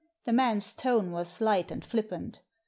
The 0.23 0.33
man's 0.33 0.73
tone 0.73 1.11
was 1.11 1.39
light 1.41 1.69
and 1.69 1.85
flippant. 1.85 2.39